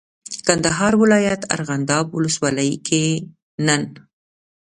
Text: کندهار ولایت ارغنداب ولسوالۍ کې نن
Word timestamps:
کندهار 0.47 0.93
ولایت 1.01 1.41
ارغنداب 1.55 2.05
ولسوالۍ 2.17 2.71
کې 2.87 3.03
نن 3.65 3.83